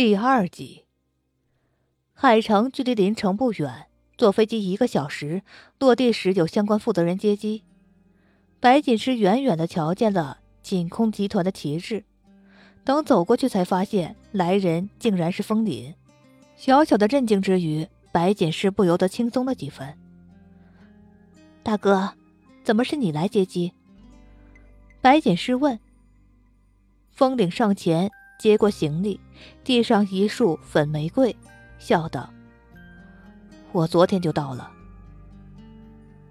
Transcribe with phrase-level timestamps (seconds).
[0.00, 0.86] 第二集，
[2.14, 5.42] 海城距离临城不远，坐飞机一个小时，
[5.78, 7.64] 落地时有相关负责人接机。
[8.60, 12.06] 白锦诗远远的瞧见了锦空集团的旗帜，
[12.82, 15.94] 等走过去才发现来人竟然是风林。
[16.56, 19.98] 小小的震惊之余，白锦诗不由得轻松了几分。
[21.62, 22.14] 大哥，
[22.64, 23.74] 怎么是你来接机？
[25.02, 25.78] 白锦诗问。
[27.10, 28.10] 风岭上前。
[28.40, 29.20] 接过行李，
[29.62, 31.36] 递上一束粉玫瑰，
[31.78, 32.30] 笑道
[33.70, 34.70] ：“我昨天就到了。”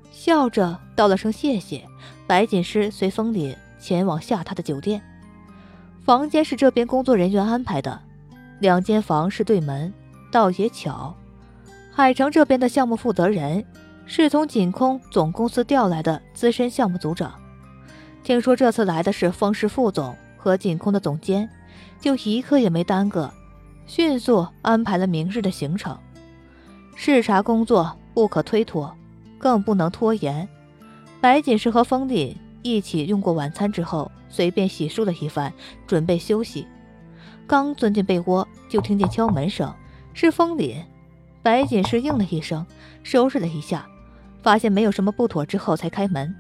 [0.10, 1.88] 笑着道了声谢谢，
[2.26, 5.00] 白锦诗随风凛前往下榻的酒店。
[6.04, 8.02] 房间是这边工作人员安排的，
[8.58, 9.94] 两间房是对门。
[10.32, 11.16] 倒也巧，
[11.92, 13.64] 海城这边的项目负责人
[14.08, 17.40] 是从锦空总公司调来的资深项目组长。
[18.24, 21.48] 听说这次来的是风氏副总和锦空的总监。
[22.00, 23.32] 就一刻也没耽搁，
[23.86, 25.98] 迅速安排了明日的行程。
[26.96, 28.94] 视察工作不可推脱，
[29.38, 30.48] 更不能拖延。
[31.22, 35.54] 白锦诗和风凛一起用过晚餐之后，随便洗漱了一番，
[35.88, 36.68] 准备休息。
[37.48, 39.74] 刚钻进被窝，就听见敲门声，
[40.14, 40.84] 是风凛。
[41.42, 42.66] 白锦诗应了一声，
[43.02, 43.88] 收拾了一下，
[44.44, 46.36] 发现没有什么不妥之后，才开门。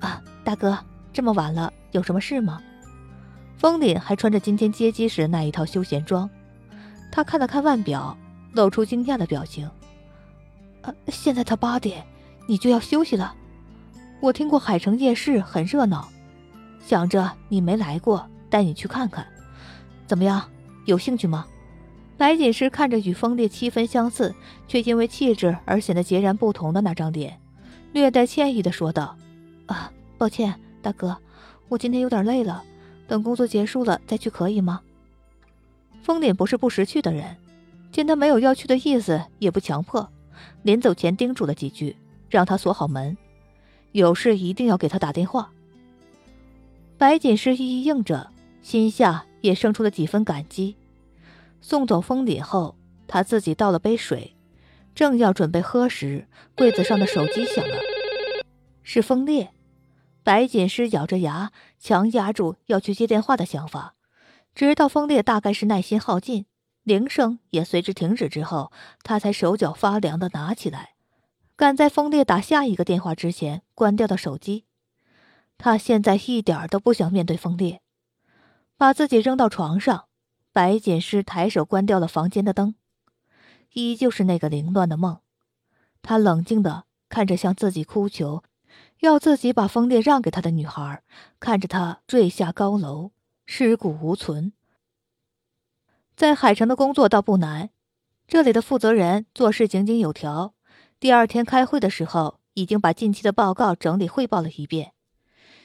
[0.00, 0.78] 啊，大哥，
[1.12, 2.60] 这么晚了，有什么事吗？
[3.56, 6.28] 风凛还穿着今天接机时那一套休闲装，
[7.10, 8.16] 他看了看腕表，
[8.52, 9.70] 露出惊讶的表情。
[10.82, 12.04] 呃，现在才八点，
[12.46, 13.34] 你就要休息了？
[14.20, 16.08] 我听过海城夜市很热闹，
[16.84, 19.26] 想着你没来过，带你去看看，
[20.06, 20.48] 怎么样？
[20.84, 21.46] 有兴趣吗？
[22.18, 24.34] 白锦诗看着与风烈七分相似，
[24.68, 27.40] 却因为气质而显得截然不同的那张脸，
[27.92, 29.16] 略带歉意的说道
[29.66, 31.16] ：“啊，抱歉，大哥，
[31.68, 32.62] 我今天有点累了。”
[33.06, 34.80] 等工作结束了再去可以吗？
[36.02, 37.36] 风凛不是不识趣的人，
[37.90, 40.08] 见他没有要去的意思，也不强迫。
[40.62, 41.96] 临走前叮嘱了几句，
[42.28, 43.16] 让他锁好门，
[43.92, 45.50] 有事一定要给他打电话。
[46.98, 48.30] 白锦诗一一应着，
[48.62, 50.76] 心下也生出了几分感激。
[51.60, 52.76] 送走风凛后，
[53.06, 54.34] 他自己倒了杯水，
[54.94, 57.76] 正要准备喝时，柜子上的手机响了，
[58.82, 59.50] 是风烈。
[60.24, 63.94] 白锦诗咬着牙，强压住要去接电话的想法，
[64.54, 66.46] 直到风烈大概是耐心耗尽，
[66.82, 70.94] 铃声也随之停止之后，他才手脚发凉的拿起来，
[71.56, 74.64] 赶在风烈打下一个电话之前关掉的手机。
[75.58, 77.82] 他现在一点都不想面对风烈，
[78.78, 80.06] 把自己扔到床上。
[80.54, 82.76] 白锦诗抬手关掉了房间的灯，
[83.72, 85.18] 依旧是那个凌乱的梦。
[86.00, 88.42] 他冷静的看着向自己哭求。
[89.04, 91.02] 要自己把风烈让给他的女孩，
[91.38, 93.10] 看着他坠下高楼，
[93.44, 94.52] 尸骨无存。
[96.16, 97.68] 在海城的工作倒不难，
[98.26, 100.54] 这里的负责人做事井井有条。
[100.98, 104.92] 第二天开会的时候，已经把近期的报告整理汇报了一遍。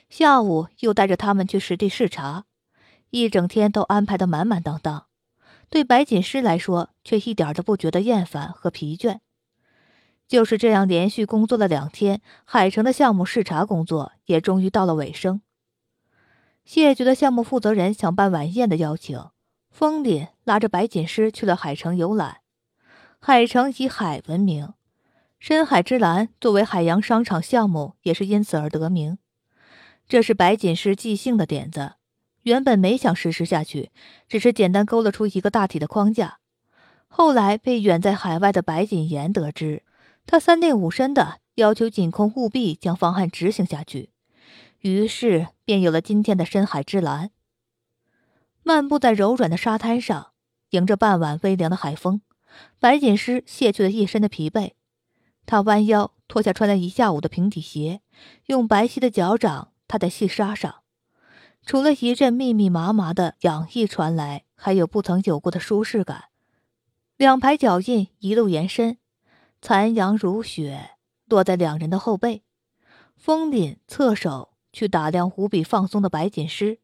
[0.09, 2.43] 下午又带着他们去实地视察，
[3.11, 5.05] 一整天都安排的满满当当。
[5.69, 9.19] 对白锦诗来说，却一点都不觉得厌烦和疲倦。
[10.29, 15.41] 就是这样，连续工作了两天，海城的项目视察工作也终于到了尾声。
[16.63, 19.19] 谢绝的项目负责人想办晚宴的邀请，
[19.71, 22.41] 风凛拉着白锦诗去了海城游览。
[23.19, 24.73] 海城以海闻名，
[25.39, 29.17] 深海之蓝作为海洋商场项目也是因此而得名。
[30.07, 31.93] 这是白锦诗即兴的点子，
[32.43, 33.89] 原本没想实施下去，
[34.27, 36.37] 只是简单勾勒出一个大体的框架。
[37.07, 39.81] 后来被远在海外的白锦言得知。
[40.31, 44.11] 他三令五申的要求景空务必将方案执行下去，
[44.81, 47.31] 于是便有了今天的深海之蓝。
[48.61, 50.33] 漫步在柔软的沙滩上，
[50.69, 52.21] 迎着傍晚微凉的海风，
[52.77, 54.73] 白锦诗卸去了一身的疲惫。
[55.47, 58.01] 他弯腰脱下穿了一下午的平底鞋，
[58.45, 60.83] 用白皙的脚掌踏在细沙上，
[61.65, 66.25] 除了一阵密密麻麻的痒意传来，还有不曾有过的舒适感。
[67.17, 68.99] 两排脚印一路延伸。
[69.61, 70.91] 残阳如雪，
[71.25, 72.43] 落在两人的后背。
[73.15, 76.79] 风凛侧手去打量无比放松的白锦诗，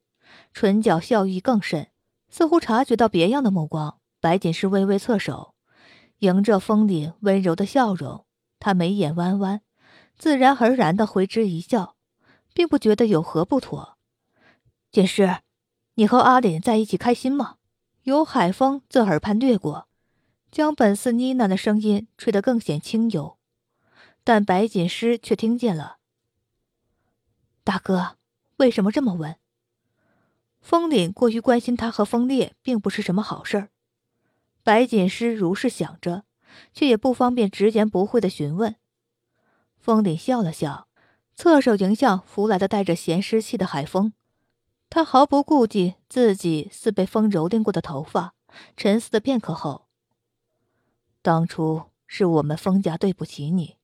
[0.53, 1.87] 唇角笑意更甚，
[2.29, 3.99] 似乎察觉到别样的目光。
[4.19, 5.55] 白锦诗微微侧手，
[6.19, 8.25] 迎着风凛温柔的笑容，
[8.59, 9.61] 她眉眼弯弯，
[10.17, 11.95] 自然而然的回之一笑，
[12.53, 13.97] 并不觉得有何不妥。
[14.91, 15.37] 锦诗，
[15.93, 17.55] 你和阿凛在一起开心吗？
[18.03, 19.87] 有海风自耳畔掠过。
[20.51, 23.37] 将本似呢喃的声音吹得更显轻柔，
[24.23, 25.97] 但白锦诗却听见了。
[27.63, 28.17] 大哥，
[28.57, 29.35] 为什么这么问？
[30.61, 33.69] 风凛过于关心他和风烈，并不是什么好事儿。
[34.63, 36.23] 白锦诗如是想着，
[36.73, 38.75] 却也不方便直言不讳的询问。
[39.77, 40.87] 风凛笑了笑，
[41.35, 44.13] 侧手迎向拂来的带着咸湿气的海风，
[44.89, 48.33] 他毫不顾忌自己似被风蹂躏过的头发，
[48.75, 49.84] 沉思的片刻后
[51.25, 53.77] ：“当初是我们封家对不起你，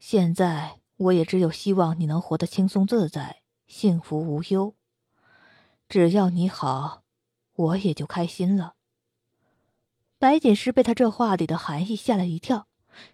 [0.00, 4.74] 现在我也只有希望你能活得轻松自在、幸福无忧。
[5.88, 7.04] 只要你好，
[7.54, 8.74] 我也就开心了。”
[10.18, 12.66] 白锦诗被他这话里的含义吓了一跳，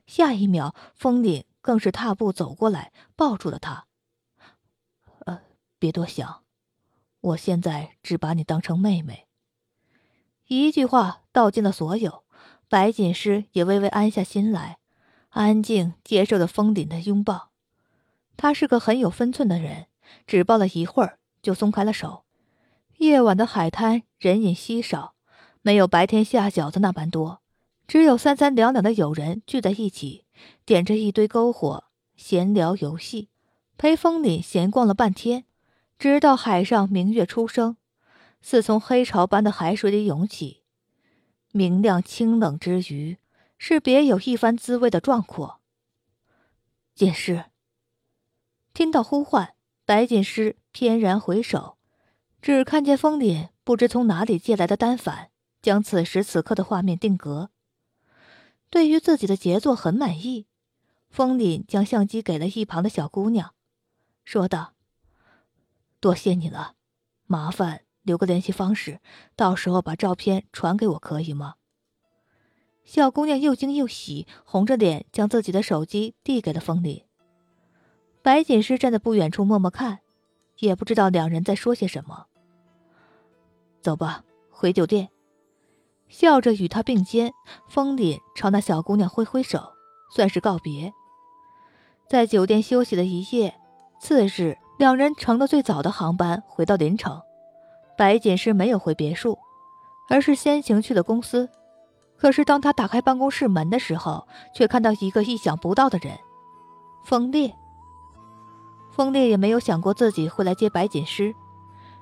[0.06, 3.84] 下一秒，封顶更是踏步走过来，抱住了他。
[5.26, 5.42] 呃，
[5.78, 6.44] 别多想，
[7.20, 9.26] 我现在只把你当成妹妹。
[10.46, 12.24] 一句话道尽了所有，
[12.70, 14.78] 白锦诗也微微安下心来，
[15.30, 17.50] 安静接受了风岭的拥抱。
[18.36, 19.88] 他是个很有分寸的人，
[20.24, 22.22] 只抱了一会儿就松开了手。
[22.98, 25.14] 夜晚的海滩人影稀少。
[25.62, 27.42] 没有白天下饺子那般多，
[27.88, 30.24] 只有三三两两的友人聚在一起，
[30.64, 31.84] 点着一堆篝火，
[32.16, 33.28] 闲聊游戏，
[33.76, 35.44] 陪风里闲逛了半天，
[35.98, 37.76] 直到海上明月初升，
[38.40, 40.59] 似从黑潮般的海水里涌起，
[41.52, 43.18] 明亮清冷之余，
[43.58, 45.60] 是别有一番滋味的壮阔。
[46.94, 47.46] 锦诗
[48.72, 49.54] 听到呼唤，
[49.84, 51.76] 白锦诗翩然回首，
[52.40, 55.30] 只看见风凛不知从哪里借来的单反。
[55.62, 57.50] 将此时此刻的画面定格。
[58.70, 60.46] 对于自己的杰作很满意，
[61.10, 63.54] 风凛将相机给了一旁的小姑娘，
[64.24, 64.72] 说道
[66.00, 66.76] ：“多谢你了，
[67.26, 68.98] 麻烦留个联系方式，
[69.36, 71.54] 到时候把照片传给我，可以吗？”
[72.84, 77.04] 小姑娘又惊又喜，红着脸将自己的手机递给了风里。
[78.20, 80.00] 白锦诗站在不远处默默看，
[80.58, 82.26] 也不知道两人在说些什么。
[83.80, 85.10] 走吧，回酒店。
[86.08, 87.32] 笑着与他并肩，
[87.68, 89.72] 风里朝那小姑娘挥挥手，
[90.12, 90.92] 算是告别。
[92.08, 93.54] 在酒店休息了一夜，
[94.00, 97.22] 次日两人乘了最早的航班回到临城。
[98.00, 99.38] 白锦诗没有回别墅，
[100.08, 101.50] 而是先行去了公司。
[102.16, 106.16] 可是当他打开办公室门的时候，却看到一个意想不到的人——
[107.04, 107.54] 风烈。
[108.90, 111.34] 风烈也没有想过自己会来接白锦诗，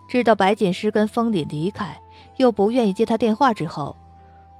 [0.06, 2.00] 知道白锦诗跟风凛离开。
[2.36, 3.96] 又不愿意接他电话之后，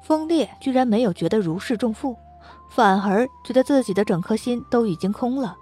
[0.03, 2.17] 风烈居然没有觉得如释重负，
[2.69, 5.57] 反而觉得自己的整颗心都已经空了。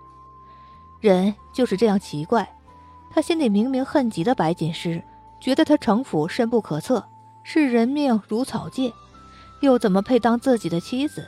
[1.02, 2.50] 人就是这样奇怪，
[3.10, 5.04] 他心里明明恨极了白锦诗，
[5.40, 7.04] 觉得他城府深不可测，
[7.42, 8.92] 视人命如草芥，
[9.60, 11.26] 又怎么配当自己的妻子？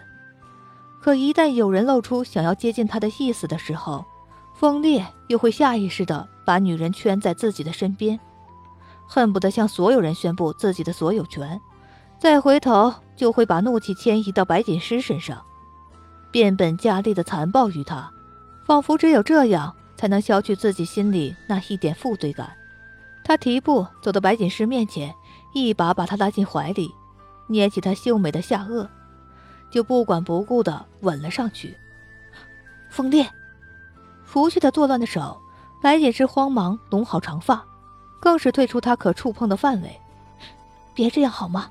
[1.01, 4.05] 可一旦有人露出想要接近他的意思的时候，
[4.55, 8.19] 风烈又会下意识的把女人圈在自己的身边。
[9.07, 11.61] 恨不得向所有人宣布自己的所有权，
[12.19, 15.41] 再回头就会把怒气迁移到白锦诗身上，
[16.33, 18.11] 变本加厉的残暴于他，
[18.67, 22.58] 仿佛只有这样才能消去自己心里那一点负罪感。
[23.29, 25.15] 他提步走到白锦诗面前，
[25.53, 26.95] 一把把她拉进怀里，
[27.49, 28.89] 捏起她秀美的下颚，
[29.71, 31.77] 就不管不顾的吻了上去。
[32.89, 33.29] 风烈
[34.25, 35.39] 拂去他作乱的手，
[35.83, 37.63] 白锦诗慌忙拢好长发。
[38.19, 40.01] 更是退出他可触碰的范围，
[40.95, 41.69] 别这样好吗？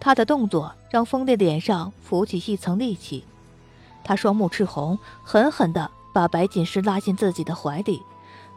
[0.00, 3.24] 他的动作让风烈脸上浮起一层戾气，
[4.02, 8.02] 他双目赤红，狠狠地把白锦诗拉进自己的怀里，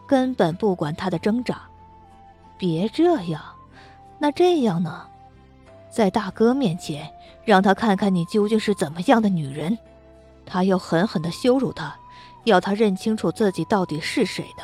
[0.07, 1.61] 根本不管他的挣扎。
[2.61, 3.41] 别这样，
[4.19, 5.07] 那这样呢？
[5.89, 7.11] 在大哥面前，
[7.43, 9.75] 让他看看你究竟是怎么样的女人。
[10.45, 11.97] 他要狠狠地羞辱他，
[12.43, 14.63] 要他认清楚自己到底是谁的，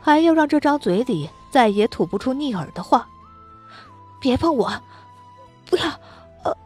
[0.00, 1.28] 还要让这张嘴里。
[1.50, 3.08] 再也吐不出逆耳的话。
[4.20, 4.70] 别碰我！
[5.68, 5.84] 不要！
[6.44, 6.56] 呃，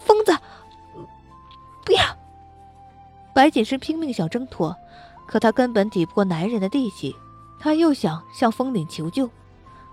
[0.00, 0.36] 疯子！
[1.84, 2.02] 不要！
[3.32, 4.74] 白锦诗拼命想挣脱，
[5.26, 7.14] 可她根本抵不过男人的力气。
[7.60, 9.30] 她又想向风岭求救，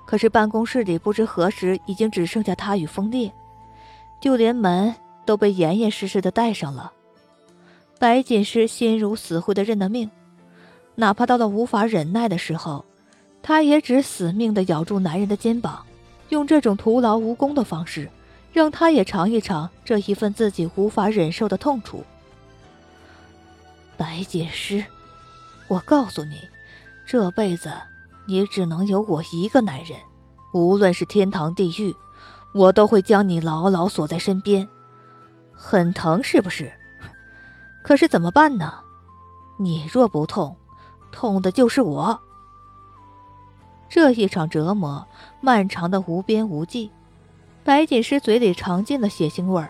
[0.05, 3.31] 可是办公室里不知何时已经只剩下他与风烈，
[4.21, 4.95] 就连门
[5.25, 6.91] 都被严严实实的带上了。
[7.97, 10.09] 白锦诗心如死灰的认了命，
[10.95, 12.85] 哪怕到了无法忍耐的时候。
[13.41, 15.85] 她也只死命的咬住男人的肩膀，
[16.29, 18.09] 用这种徒劳无功的方式，
[18.51, 22.03] 让他也尝一尝这一份自己无法忍受的痛楚。
[23.95, 24.83] 白锦诗，
[25.67, 26.41] 我告诉你，
[27.05, 27.71] 这辈子
[28.27, 29.99] 你只能有我一个男人，
[30.53, 31.95] 无论是天堂地狱，
[32.53, 34.67] 我都会将你牢牢锁在身边。
[35.53, 36.71] 很疼是不是？
[37.83, 38.73] 可是怎么办呢？
[39.57, 40.55] 你若不痛，
[41.11, 42.19] 痛的就是我。
[43.87, 45.07] 这一场折磨，
[45.39, 46.91] 漫长的无边无际。
[47.63, 49.69] 白锦诗嘴里尝尽了血腥味儿，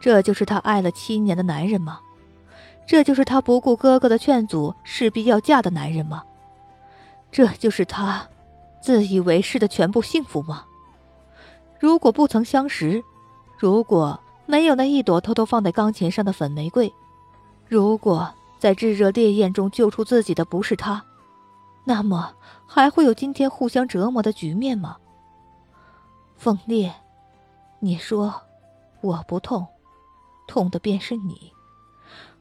[0.00, 2.00] 这就是她爱了七年的男人吗？
[2.86, 6.22] 这就是她不顾哥哥的劝阻，势必要嫁的男人吗？
[7.30, 8.28] 这就是他
[8.80, 10.64] 自以为是的全部幸福吗？
[11.78, 13.04] 如果不曾相识，
[13.58, 16.92] 如果没有那一朵偷偷放在钢琴上的粉玫瑰，
[17.66, 21.04] 如果在炙热烈焰中救出自己的不是他，
[21.84, 22.34] 那么
[22.66, 24.96] 还会有今天互相折磨的局面吗？
[26.36, 26.94] 凤烈，
[27.80, 28.42] 你说
[29.00, 29.66] 我不痛，
[30.46, 31.52] 痛的便是你。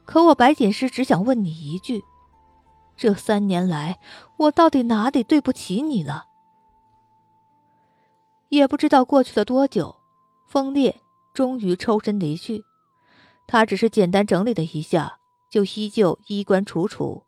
[0.05, 2.03] 可我白锦诗只想问你一句：
[2.97, 3.99] 这三年来，
[4.37, 6.25] 我到底哪里对不起你了？
[8.49, 9.95] 也不知道过去了多久，
[10.49, 10.99] 风烈
[11.33, 12.63] 终于抽身离去。
[13.45, 15.19] 他只是简单整理了一下，
[15.51, 17.23] 就依旧衣冠楚楚。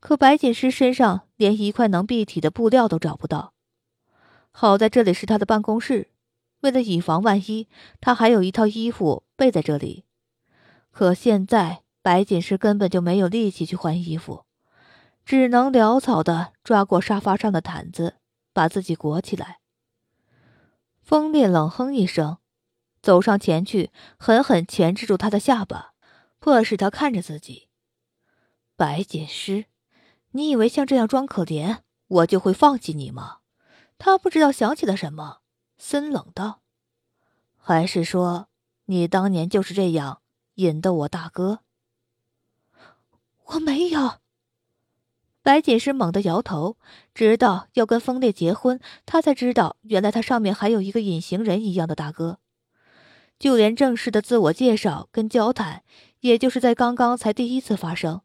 [0.00, 3.52] 可白锦诗身上连一块能蔽体的布料都找不到。
[4.50, 6.08] 好在这里是他的办公室，
[6.60, 7.68] 为了以防万一，
[8.00, 10.04] 他还有一套衣服备在这里。
[10.90, 11.82] 可现在。
[12.04, 14.44] 白锦诗根本就没有力气去换衣服，
[15.24, 18.16] 只能潦草的抓过沙发上的毯子，
[18.52, 19.60] 把自己裹起来。
[21.02, 22.38] 风烈冷哼一声，
[23.02, 25.94] 走上前去，狠狠钳制住他的下巴，
[26.38, 27.68] 迫使他看着自己。
[28.76, 29.66] 白锦诗，
[30.32, 33.38] 你以为像这样装可怜，我就会放弃你吗？
[33.96, 35.38] 他不知道想起了什么，
[35.78, 36.62] 森冷道
[37.56, 38.48] ：“还是说，
[38.86, 40.20] 你当年就是这样
[40.54, 41.60] 引得我大哥？”
[43.46, 44.23] 我没有。
[45.44, 46.78] 白锦诗猛地摇头，
[47.14, 52.38] 直到要跟风烈结婚，他才知道，原来他上面还有一个隐形人一样的大哥。
[53.38, 55.82] 就连正式的自我介绍跟交谈，
[56.20, 58.22] 也就是在刚刚才第一次发生。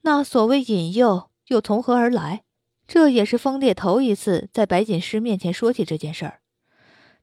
[0.00, 2.44] 那所谓引诱又从何而来？
[2.86, 6.40] 这也是风烈头一次在白锦诗面前说起这件事儿。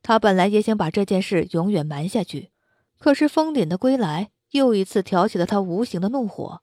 [0.04, 2.52] 他本来也想把这件事永远瞒下去，
[3.00, 6.62] 可是风凛的归来又一次挑起了他无形的怒火。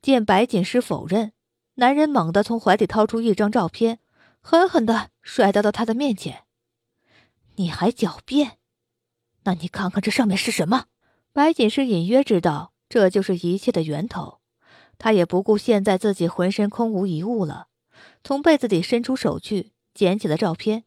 [0.00, 1.32] 见白锦诗否认，
[1.74, 3.98] 男人猛地从怀里掏出一张照片，
[4.40, 6.44] 狠狠的甩到了他的面前。
[7.56, 8.58] 你还狡辩？
[9.44, 10.86] 那你看看这上面是什么？
[11.32, 14.40] 白锦诗隐约知道这就是一切的源头，
[14.98, 17.68] 他也不顾现在自己浑身空无一物了，
[18.22, 20.84] 从被子里伸出手去捡起了照片，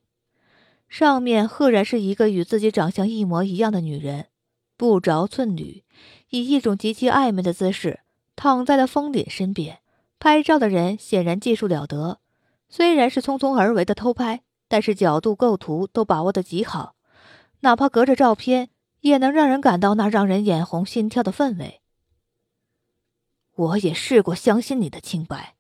[0.88, 4.28] 上面赫然是一个与自己长相一模一样的女人，
[4.78, 5.84] 不着寸缕，
[6.30, 8.02] 以一种极其暧昧的姿势。
[8.42, 9.82] 躺在了风凛身边，
[10.18, 12.20] 拍照的人显然技术了得。
[12.70, 16.96] 虽然是匆匆而为的偷拍，但是角度、构图都把握的极好，
[17.60, 18.72] 哪怕隔着照片，
[19.02, 21.82] 也能让人感到那让人眼红心跳的氛围。
[23.54, 25.54] 我也试过相信你的清白，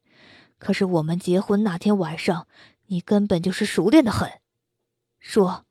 [0.57, 2.47] 可是我们结婚那天晚上，
[2.87, 4.27] 你根本就是熟练的很。
[5.19, 5.65] 说，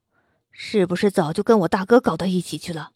[0.52, 2.92] 是不是早就跟我大哥搞到一起去了？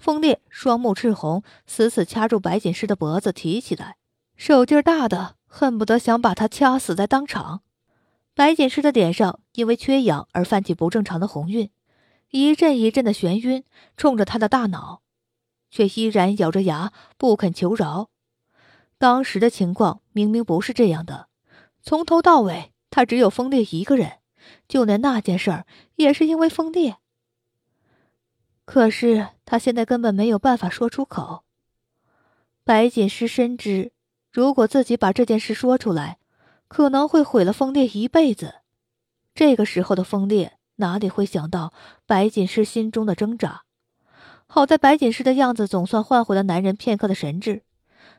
[0.00, 3.96] 风烈双目赤红，死死掐住白锦诗的脖子，提起来，
[4.34, 7.60] 手劲大的恨不得想把他掐死在当场。
[8.34, 11.70] 白锦诗的脸上因为缺氧而泛起不正常的红晕，
[12.30, 13.62] 一阵一阵的眩晕
[13.98, 15.02] 冲着他的大脑，
[15.70, 18.08] 却依然咬着牙不肯求饶。
[18.96, 21.28] 当时的情况明明不是这样的，
[21.82, 24.20] 从头到尾他只有风烈一个人，
[24.66, 25.66] 就连那件事儿
[25.96, 26.96] 也是因为风烈。
[28.72, 31.42] 可是他现在根本没有办法说出口。
[32.62, 33.90] 白锦诗深知，
[34.30, 36.18] 如果自己把这件事说出来，
[36.68, 38.60] 可能会毁了风烈一辈子。
[39.34, 41.72] 这个时候的风烈哪里会想到
[42.06, 43.64] 白锦诗心中的挣扎？
[44.46, 47.62] 好在白锦诗的样子总算换回了男人片刻的神智。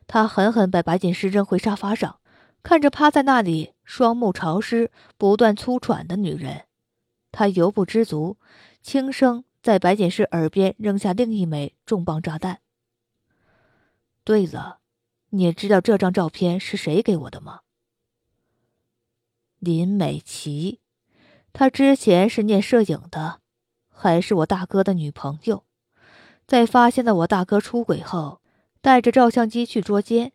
[0.05, 2.19] 他狠狠把白锦诗扔回沙发上，
[2.61, 6.63] 看着趴在那里双目潮湿、不断粗喘的女人，
[7.31, 8.35] 他犹不知足，
[8.83, 9.45] 轻声。
[9.61, 12.61] 在白锦诗耳边扔下另一枚重磅炸弹。
[14.23, 14.79] 对了，
[15.29, 17.61] 你知道这张照片是谁给我的吗？
[19.59, 20.79] 林美琪，
[21.53, 23.41] 她之前是念摄影的，
[23.89, 25.65] 还是我大哥的女朋友。
[26.47, 28.41] 在发现了我大哥出轨后，
[28.81, 30.33] 带着照相机去捉奸，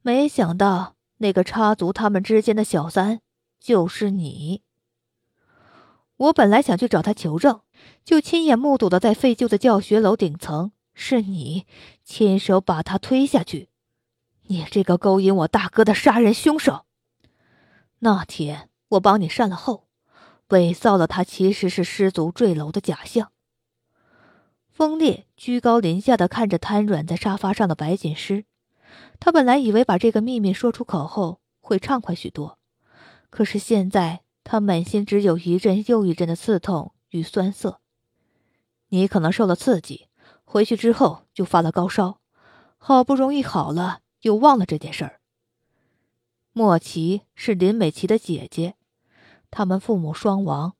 [0.00, 3.20] 没想到那个插足他们之间的小三
[3.58, 4.62] 就是你。
[6.16, 7.62] 我本来想去找他求证。
[8.04, 11.66] 就亲眼目睹的，在废旧的教学楼顶层，是你
[12.04, 13.68] 亲手把他推下去，
[14.46, 16.86] 你这个勾引我大哥的杀人凶手。
[18.00, 19.86] 那天我帮你善了后，
[20.48, 23.30] 伪造了他其实是失足坠楼的假象。
[24.68, 28.46] 风烈居高临下的看着瘫软在沙发上的白锦诗，
[29.20, 32.58] 他本来以为把这个秘密说出口后会畅快许多，
[33.28, 37.80] 可是现在他满心只有一阵又一阵的刺痛与酸涩。
[38.88, 40.08] 你可能受了刺激，
[40.44, 42.20] 回去之后就发了高烧，
[42.76, 45.20] 好不容易好了，又忘了这件事儿。
[46.52, 48.74] 莫奇是林美琪的姐姐，
[49.50, 50.74] 他们父母双亡，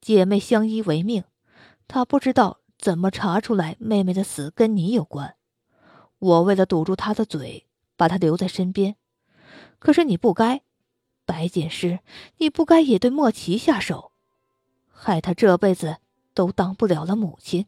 [0.00, 1.24] 姐妹相依为命。
[1.88, 5.36] 他不知道怎么查出来妹妹的死跟你有关。
[6.18, 8.96] 我为了堵住他的嘴，把他留在身边。
[9.78, 10.62] 可是你不该，
[11.26, 12.00] 白锦诗，
[12.38, 14.12] 你不该也对莫奇下手，
[14.94, 15.96] 害他这辈子
[16.32, 17.66] 都当不了了母亲。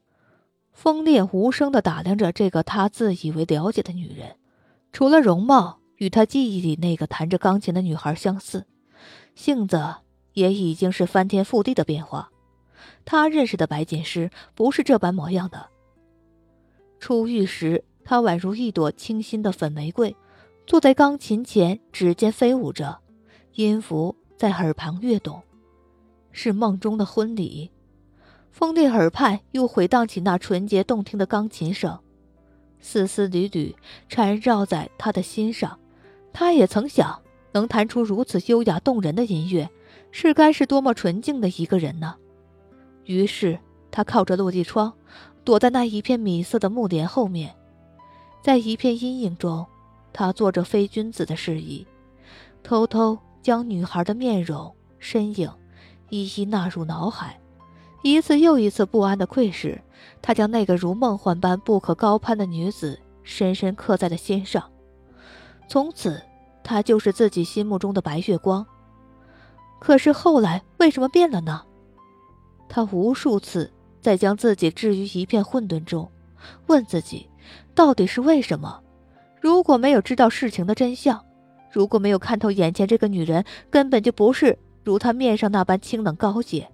[0.72, 4.36] 风烈无声的打量着这个他自以为了解的女人，
[4.92, 5.80] 除了容貌。
[5.98, 8.66] 与他记忆里那个弹着钢琴的女孩相似，
[9.34, 9.94] 性子
[10.34, 12.30] 也已经是翻天覆地的变化。
[13.06, 15.70] 他认识的白锦诗不是这般模样的。
[17.00, 20.14] 出狱时，她宛如一朵清新的粉玫瑰，
[20.66, 22.98] 坐在钢琴前，指尖飞舞着，
[23.54, 25.42] 音符在耳旁跃动，
[26.38, 27.70] 是梦中的婚礼。
[28.52, 31.98] 风烈耳畔又回荡起那纯洁动听的钢琴声，
[32.78, 33.74] 丝丝缕缕
[34.06, 35.78] 缠绕在他的心上。
[36.34, 39.70] 他也曾想，能弹出如此优雅动人的音乐，
[40.10, 42.16] 是该是多么纯净的一个人呢？
[43.06, 43.58] 于是，
[43.90, 44.92] 他靠着落地窗，
[45.42, 47.56] 躲在那一片米色的木帘后面，
[48.42, 49.64] 在一片阴影中，
[50.12, 51.86] 他做着非君子的事宜，
[52.62, 55.50] 偷偷将女孩的面容、身影
[56.08, 57.38] 一一纳入脑海。
[58.02, 59.80] 一次又一次不安的窥视，
[60.22, 64.70] 他将那个如梦幻般不可高攀的女子深深刻在了心上。
[65.68, 66.22] 从此，
[66.62, 68.64] 她就是自己心目中的白月光。
[69.80, 71.62] 可是后来为什么变了呢？
[72.68, 76.10] 他无数次在将自己置于一片混沌中，
[76.66, 77.28] 问自己，
[77.74, 78.80] 到底是为什么？
[79.40, 81.24] 如果没有知道事情的真相，
[81.70, 86.70] 如果没有看透眼前这个女人根本就不是如他面上那般清冷高洁，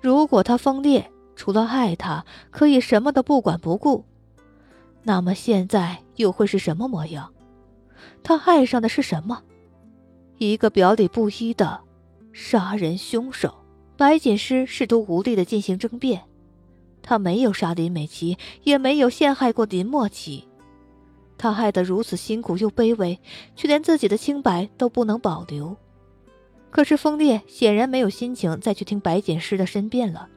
[0.00, 4.04] 如果他疯裂除了爱她可以什么都不管不顾，
[5.04, 7.32] 那么现在又会是什么模样？
[8.24, 9.44] 他爱上的是什么？
[10.38, 11.80] 一个表里不一的
[12.32, 13.54] 杀人凶手。
[13.96, 16.24] 白锦诗试图无力的进行争辩，
[17.00, 20.48] 他没有杀林美琪，也没有陷害过林墨琪。
[21.38, 23.20] 他爱得如此辛苦又卑微，
[23.54, 25.76] 却连自己的清白都不能保留。
[26.74, 30.28] 可是风烈显然没有心情再去听白锦诗的申辩了。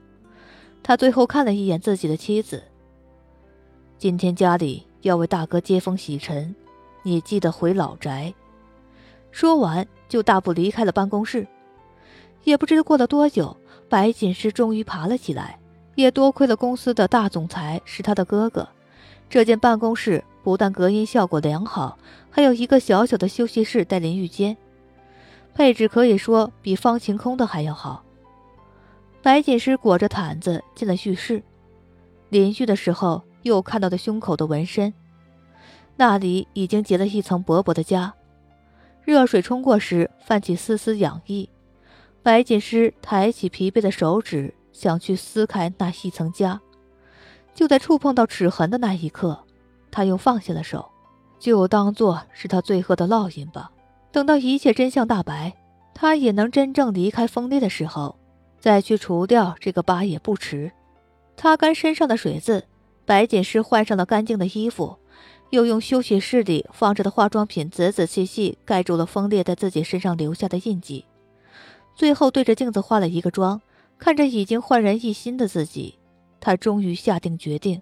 [0.84, 2.62] 他最后看了一眼自己的妻子。
[3.97, 6.56] 今天家里要为大哥接风洗尘。
[7.02, 8.32] 你记得回老宅。
[9.32, 11.47] 说完，就大步离开了办公室。
[12.43, 13.58] 也不知过了多久，
[13.89, 15.58] 白锦诗终于爬了起来。
[15.95, 18.69] 也多亏了公司的大总裁是他的哥哥，
[19.28, 21.97] 这间办公室不但隔音效果良好，
[22.30, 24.56] 还有一个小小的休息室带淋浴间，
[25.58, 28.04] 配置可以说比方晴空的还要好。
[29.24, 31.41] 白锦诗裹着毯子进了浴室，
[32.30, 34.93] 淋浴的时候又看到了胸口的纹身。
[35.96, 38.12] 那里已经结了一层薄薄的痂，
[39.04, 41.50] 热水冲过时泛起丝丝痒意。
[42.22, 46.60] 白锦诗抬起疲惫的手指，想去撕开那一层痂，
[47.56, 49.43] 就在触碰到齿痕的那一刻，
[49.89, 50.88] 他又放下了手，
[51.39, 53.72] 就当做是他最后的烙印吧。
[54.12, 55.56] 等到一切真相大白，
[55.93, 58.17] 他也能真正离开风烈的时候，
[58.60, 60.72] 再去除掉这个疤也不迟。
[61.36, 62.65] 擦干身上的水渍，
[63.06, 64.98] 白锦诗换上了干净的衣服。
[65.52, 71.06] 又用休息室里放着的化妆品仔仔细细盖住了风烈在自己身上留下的印记，
[71.96, 73.62] 最后对着镜子化了一个妆，
[73.98, 75.98] 看着已经焕然一新的自己，
[76.41, 77.82] 他终于下定决定，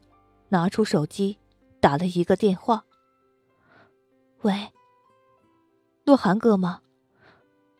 [0.50, 1.40] 拿出手机，
[1.80, 2.84] 打了一个电话。
[4.44, 4.54] 喂，
[6.06, 6.82] 洛寒哥吗？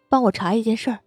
[0.09, 1.04] 帮我查一件事儿。